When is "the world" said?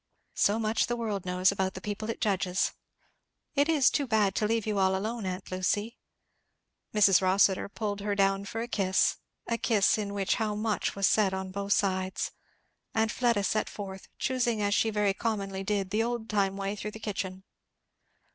0.87-1.27